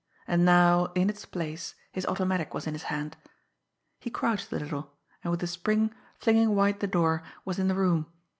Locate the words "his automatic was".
1.91-2.65